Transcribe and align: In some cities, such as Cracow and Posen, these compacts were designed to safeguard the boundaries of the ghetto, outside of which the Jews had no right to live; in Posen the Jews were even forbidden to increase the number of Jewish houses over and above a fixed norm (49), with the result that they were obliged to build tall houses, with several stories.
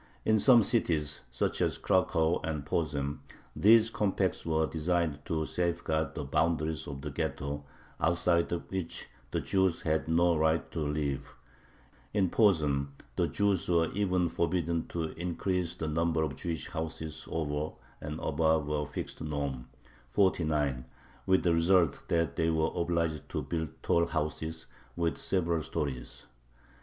In 0.25 0.39
some 0.39 0.63
cities, 0.63 1.21
such 1.29 1.61
as 1.61 1.77
Cracow 1.77 2.39
and 2.43 2.65
Posen, 2.65 3.19
these 3.55 3.91
compacts 3.91 4.47
were 4.47 4.65
designed 4.65 5.19
to 5.25 5.45
safeguard 5.45 6.15
the 6.15 6.23
boundaries 6.23 6.87
of 6.87 7.01
the 7.01 7.11
ghetto, 7.11 7.65
outside 7.99 8.51
of 8.51 8.63
which 8.71 9.09
the 9.29 9.39
Jews 9.41 9.83
had 9.83 10.07
no 10.07 10.35
right 10.35 10.71
to 10.71 10.79
live; 10.79 11.31
in 12.15 12.31
Posen 12.31 12.93
the 13.15 13.27
Jews 13.27 13.69
were 13.69 13.91
even 13.91 14.27
forbidden 14.27 14.87
to 14.87 15.09
increase 15.19 15.75
the 15.75 15.87
number 15.87 16.23
of 16.23 16.35
Jewish 16.35 16.67
houses 16.69 17.27
over 17.29 17.73
and 18.01 18.19
above 18.21 18.69
a 18.69 18.87
fixed 18.87 19.21
norm 19.21 19.69
(49), 20.09 20.83
with 21.27 21.43
the 21.43 21.53
result 21.53 22.01
that 22.07 22.37
they 22.37 22.49
were 22.49 22.71
obliged 22.73 23.29
to 23.29 23.43
build 23.43 23.69
tall 23.83 24.07
houses, 24.07 24.65
with 24.95 25.15
several 25.19 25.61
stories. 25.61 26.25